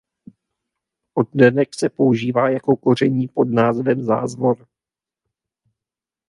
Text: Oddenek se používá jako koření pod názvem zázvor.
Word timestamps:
Oddenek 1.15 1.69
se 1.75 1.89
používá 1.89 2.49
jako 2.49 2.75
koření 2.77 3.27
pod 3.27 3.49
názvem 3.53 4.03
zázvor. 4.03 4.67